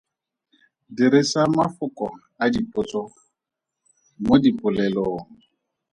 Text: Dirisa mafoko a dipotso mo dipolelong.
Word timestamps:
Dirisa 0.95 1.41
mafoko 1.57 2.05
a 2.43 2.45
dipotso 2.53 3.01
mo 4.25 4.35
dipolelong. 4.43 5.21